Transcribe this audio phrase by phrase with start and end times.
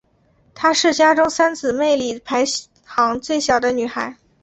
[0.55, 2.43] 她是家中三姊妹里排
[2.85, 4.17] 行最小的女孩。